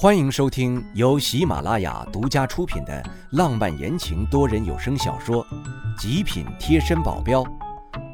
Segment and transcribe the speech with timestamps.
[0.00, 5.44] 欢迎收听由喜马拉雅独家出品的浪漫言情多人有声小说
[6.00, 7.42] 《极品贴身保镖》，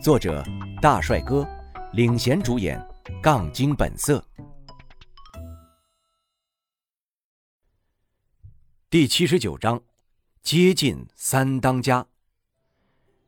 [0.03, 0.43] 作者
[0.81, 1.47] 大帅哥
[1.93, 2.83] 领衔主演，
[3.23, 4.25] 杠精本色。
[8.89, 9.79] 第七十九章，
[10.43, 12.07] 接近三当家。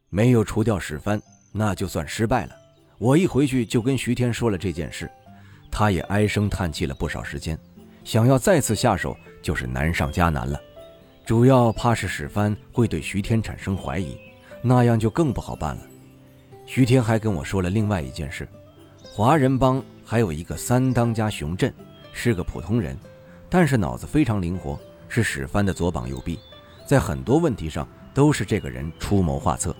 [0.08, 1.20] 没有除掉史帆，
[1.52, 2.56] 那就算失败了。
[2.96, 5.10] 我一回去就跟徐天说了这件事，
[5.70, 7.58] 他也唉声叹气了不少时间。
[8.06, 10.60] 想要再次下手，就是难上加难了。
[11.24, 14.16] 主要怕是史帆会对徐天产生怀疑，
[14.62, 15.82] 那样就更不好办了。
[16.66, 18.46] 徐天还跟我说了另外一件事：
[19.02, 21.74] 华人帮还有一个三当家熊振，
[22.12, 22.96] 是个普通人，
[23.50, 24.78] 但是脑子非常灵活，
[25.08, 26.38] 是史帆的左膀右臂，
[26.86, 29.74] 在很多问题上都是这个人出谋划策。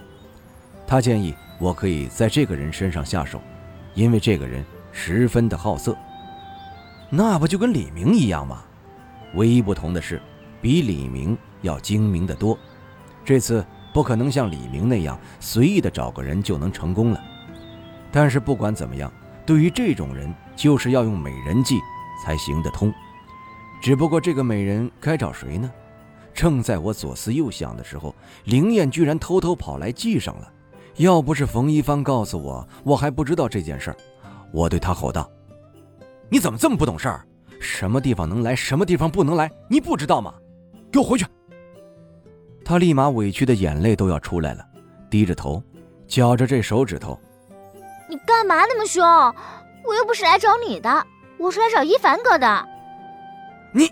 [0.84, 3.40] 他建议我可以在这个人身上下手，
[3.95, 5.96] 因为这个人十分的好色。
[7.09, 8.62] 那不就跟李明一样吗？
[9.34, 10.20] 唯一不同的是，
[10.60, 12.59] 比李明要精明得多。
[13.24, 17.23] 这次不可能像李明那样随意的找个人就能成功了。
[18.10, 19.12] 但是不管怎么样，
[19.45, 21.79] 对于这种人，就是要用美人计
[22.24, 22.93] 才行得通。
[23.82, 25.71] 只不过这个美人该找谁呢？
[26.32, 30.52] 正在我左思右想的时候，灵燕居然偷偷跑来记上了。
[30.96, 33.96] 要不是冯一帆告诉我，我还不知道这件事儿。
[34.52, 35.30] 我对他吼道。
[36.29, 37.24] 你怎么这么不懂事儿？
[37.59, 40.35] 什么地方能来，什么地方不能来，你不知道吗？
[40.93, 41.27] 给我回去！
[42.65, 44.66] 他立马委屈的眼泪都要出来了，
[45.09, 45.63] 低着头，
[46.07, 47.18] 绞着这手指头。
[48.09, 49.02] 你干嘛那么凶？
[49.85, 51.07] 我又不是来找你的，
[51.38, 52.68] 我是来找一凡哥的。
[53.73, 53.90] 你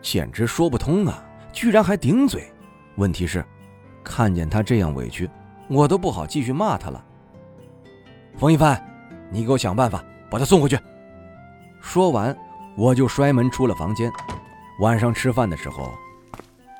[0.00, 1.22] 简直说不通啊！
[1.52, 2.50] 居然还顶嘴。
[2.96, 3.44] 问题是，
[4.02, 5.30] 看见他这样委屈，
[5.68, 7.04] 我都不好继续骂他了。
[8.36, 8.82] 冯一帆，
[9.30, 10.78] 你给我想办法把他送回去。
[11.82, 12.34] 说完，
[12.76, 14.10] 我就摔门出了房间。
[14.78, 15.92] 晚上吃饭的时候，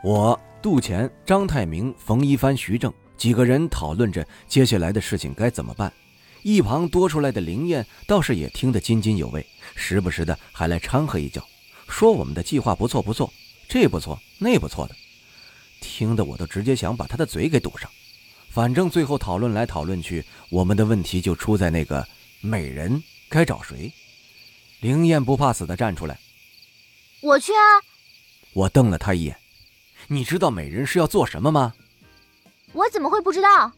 [0.02, 5.92] 我、杜钱、张泰明、冯一帆、徐正几个人讨论着接下来的事情该怎么办。
[6.42, 11.44] 一旁多出来的林燕倒是也听得津津有味，时不时的还来掺和一脚，
[11.88, 13.30] 说我们的计划不错不错，
[13.68, 14.94] 这不错那不错的，
[15.80, 17.90] 听得我都直接想把他的嘴给堵上。
[18.48, 22.06] 反正最后讨论来讨论去，我们的问题就出在那个
[22.40, 23.92] 美人该找谁。
[24.82, 26.18] 灵燕不怕死的站出来，
[27.22, 27.78] 我去啊！
[28.52, 29.36] 我瞪了他一眼，
[30.08, 31.72] 你知道美人是要做什么吗？
[32.72, 33.70] 我怎么会不知道？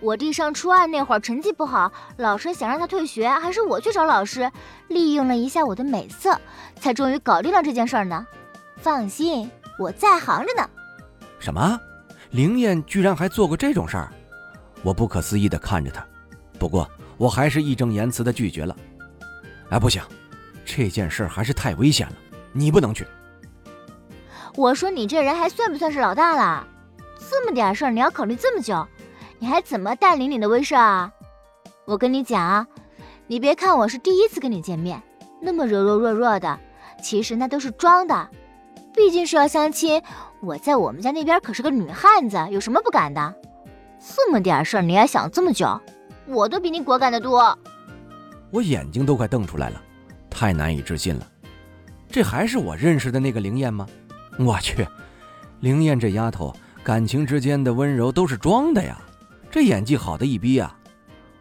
[0.00, 4.50] 我弟上初二那会儿成绩不好，老师想让他退学，还是我去找老师，
[4.88, 6.40] 利用了一下我的美色，
[6.80, 8.26] 才终于搞定了这件事儿呢。
[8.78, 10.66] 放心，我在行着呢。
[11.38, 11.78] 什么？
[12.30, 14.10] 灵燕居然还做过这种事儿？
[14.82, 16.02] 我不可思议的看着他，
[16.58, 18.74] 不过我还是义正言辞的拒绝了。
[19.70, 20.02] 哎，不行，
[20.64, 22.14] 这件事还是太危险了，
[22.52, 23.06] 你不能去。
[24.56, 26.66] 我说你这人还算不算是老大了？
[27.30, 28.86] 这么点事儿你要考虑这么久，
[29.38, 31.10] 你还怎么带领你的威慑啊？
[31.86, 32.66] 我跟你讲啊，
[33.26, 35.02] 你别看我是第一次跟你见面，
[35.40, 36.60] 那么柔柔弱弱的，
[37.02, 38.28] 其实那都是装的。
[38.94, 40.00] 毕竟是要相亲，
[40.40, 43.34] 我在我们家那边可是个女汉子，有什么不敢的？
[44.14, 45.80] 这么点事儿你还想这么久？
[46.26, 47.58] 我都比你果敢的多。
[48.54, 49.82] 我眼睛都快瞪出来了，
[50.30, 51.26] 太难以置信了，
[52.08, 53.84] 这还是我认识的那个灵燕吗？
[54.38, 54.86] 我去，
[55.58, 56.54] 灵燕这丫头
[56.84, 58.96] 感情之间的温柔都是装的呀，
[59.50, 60.72] 这演技好的一逼啊！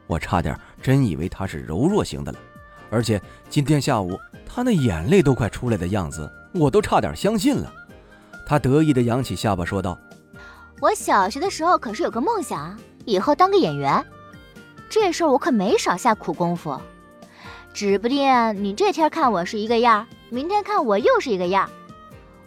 [0.07, 2.39] 我差点真以为她是柔弱型的了，
[2.89, 7.71] 而且今天下午她那眼泪都快出来的样子，我都差点相信了。
[8.43, 9.95] 她得意的扬起下巴说道
[10.81, 12.75] ：“我小学的时候可是有个梦想，
[13.05, 14.03] 以后当个演员，
[14.89, 16.75] 这事儿我可没少下苦功夫。”
[17.73, 21.67] 指不定你这天看我是一个样，明天看我又是一个样，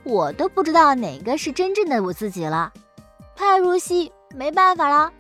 [0.05, 2.73] 我都不知道哪个是真正的我自己了。
[3.35, 5.13] 太入戏，没办法了。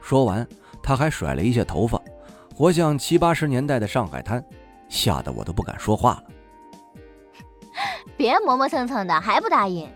[0.00, 0.46] 说完，
[0.82, 2.02] 他还甩了一下头发，
[2.56, 4.44] 活像七八十年代的上海滩，
[4.88, 6.24] 吓得我都不敢说话了。
[8.16, 9.88] 别磨磨蹭蹭的，还不答应？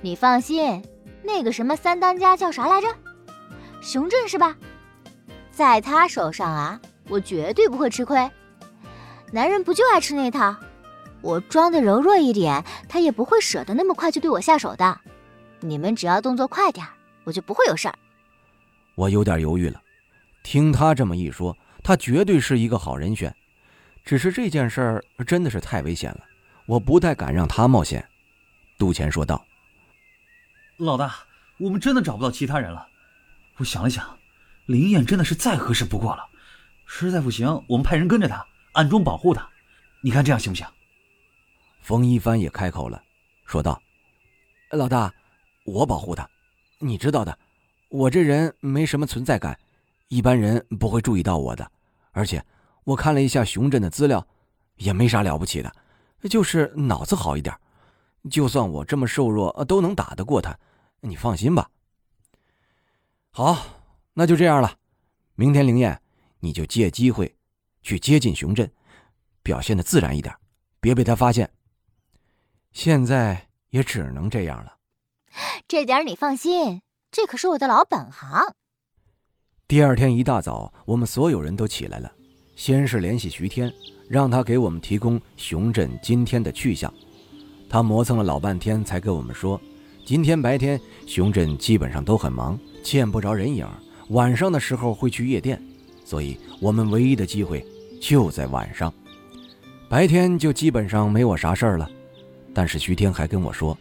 [0.00, 0.82] 你放心，
[1.22, 2.88] 那个什么三当家叫啥来着？
[3.80, 4.56] 熊振是吧？
[5.52, 8.28] 在他手上啊，我绝对不会吃亏。
[9.32, 10.56] 男人不就爱吃那套？
[11.20, 15.00] 我装的柔弱一点，他也不会舍得那么快就对我下手的。
[15.60, 16.86] 你们只要动作快点，
[17.24, 17.94] 我就不会有事儿。
[18.94, 19.80] 我有点犹豫了，
[20.42, 23.34] 听他这么一说，他绝对是一个好人选。
[24.04, 26.20] 只是这件事儿真的是太危险了，
[26.66, 28.04] 我不太敢让他冒险。
[28.78, 29.44] 杜钱说道
[30.78, 31.14] ：“老大，
[31.58, 32.88] 我们真的找不到其他人了。
[33.58, 34.18] 我想了想，
[34.64, 36.26] 林燕真的是再合适不过了。
[36.86, 39.48] 实在不行，我们派人跟着他。”暗中保护他，
[40.02, 40.66] 你看这样行不行？
[41.80, 43.02] 冯一帆也开口了，
[43.44, 43.80] 说道
[44.70, 45.12] ：“老大，
[45.64, 46.28] 我保护他，
[46.78, 47.36] 你知道的，
[47.88, 49.58] 我这人没什么存在感，
[50.08, 51.70] 一般人不会注意到我的。
[52.12, 52.44] 而且
[52.84, 54.24] 我看了一下熊镇的资料，
[54.76, 55.74] 也没啥了不起的，
[56.28, 57.54] 就是脑子好一点。
[58.30, 60.56] 就算我这么瘦弱，都能打得过他，
[61.00, 61.70] 你放心吧。
[63.30, 63.56] 好，
[64.12, 64.76] 那就这样了。
[65.34, 66.00] 明天灵验，
[66.40, 67.34] 你就借机会
[67.82, 68.70] 去接近熊振，
[69.42, 70.34] 表现的自然一点，
[70.80, 71.50] 别被他发现。”
[72.72, 74.76] 现在也只能这样了，
[75.66, 78.54] 这点你放心，这可是我的老本行。
[79.66, 82.12] 第二天一大早，我们所有人都起来了，
[82.54, 83.72] 先是联系徐天，
[84.08, 86.92] 让他给我们提供熊振今天的去向。
[87.68, 89.60] 他磨蹭了老半天，才跟我们说，
[90.04, 93.68] 今天白天熊振基本上都很忙，见不着人影，
[94.08, 95.60] 晚上的时候会去夜店，
[96.04, 97.64] 所以我们唯一的机会
[98.00, 98.92] 就在晚上，
[99.88, 101.88] 白天就基本上没我啥事儿了。
[102.54, 103.76] 但是徐天还跟我说，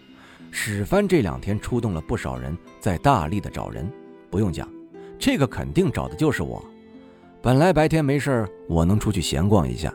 [0.52, 3.90] 史帆这两天出动了不少人，在大力的找人。
[4.30, 4.70] 不用讲，
[5.18, 6.64] 这个肯定找的就是我。
[7.42, 9.92] 本来白天没事儿我能出去闲逛一下，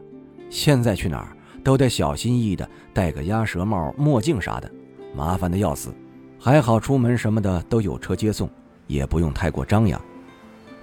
[0.48, 4.72] 现在去哪儿都得小心翼翼的，戴个鸭舌帽、墨镜啥的，
[5.14, 5.94] 麻烦的要死。
[6.40, 8.50] 还好出门什么的都有车接送，
[8.86, 10.00] 也不用太过张扬。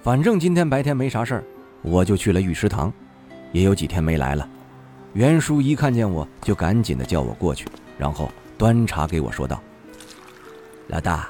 [0.03, 1.43] 反正今天白天没啥事儿，
[1.81, 2.91] 我就去了御食堂，
[3.51, 4.47] 也有几天没来了。
[5.13, 7.65] 袁叔一看见我就赶紧的叫我过去。
[7.97, 9.61] 然后端茶给我说道
[10.87, 11.29] ：“老大，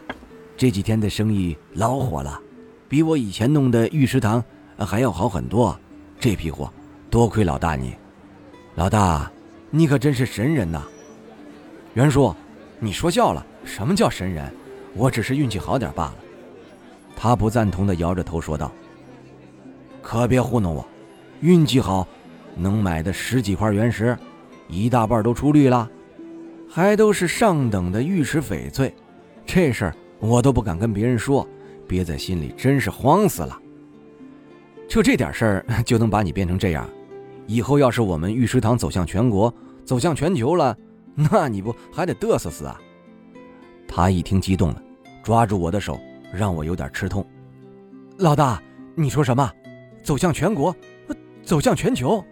[0.56, 2.40] 这几天的生意老火了，
[2.88, 4.44] 比我以前弄的御食堂
[4.78, 5.78] 还要好很多。
[6.20, 6.72] 这批货，
[7.10, 7.96] 多亏老大你。
[8.76, 9.30] 老大，
[9.70, 10.84] 你可真是神人呐！”
[11.94, 12.34] 袁叔，
[12.80, 14.50] 你说笑了，什么叫神人？
[14.94, 16.16] 我只是运气好点罢了。
[17.16, 18.72] 他不赞同的摇着头说道
[20.02, 20.86] ：“可别糊弄我，
[21.42, 22.08] 运气好，
[22.56, 24.18] 能买的十几块原石，
[24.68, 25.90] 一大半都出绿了。”
[26.74, 28.96] 还都是上等的玉石翡翠，
[29.46, 31.46] 这事儿我都不敢跟别人说，
[31.86, 33.60] 憋在心里真是慌死了。
[34.88, 36.90] 就这点事儿就能把你变成这样，
[37.46, 39.54] 以后要是我们玉石堂走向全国、
[39.84, 40.78] 走向全球了，
[41.14, 42.80] 那你不还得嘚瑟死啊？
[43.86, 44.82] 他一听激动了，
[45.22, 46.00] 抓住我的手，
[46.34, 47.28] 让我有点吃痛。
[48.20, 48.64] 老大，
[48.96, 49.52] 你说什么？
[50.02, 50.74] 走向全国？
[51.52, 52.24] 走向全球？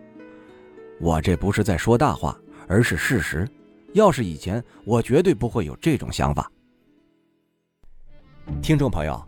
[1.01, 2.39] 我这不是在说大话，
[2.69, 3.45] 而是事实。
[3.91, 6.49] 要是以前，我绝对不会有这种想法。
[8.61, 9.21] 听众朋友，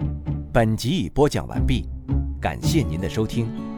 [0.53, 1.89] 本集已播讲完毕，
[2.39, 3.70] 感谢您的收听。